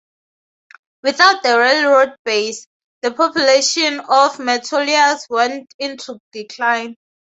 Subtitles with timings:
[1.03, 2.65] Without the railroad base,
[3.03, 6.95] the population of Metolius went into decline.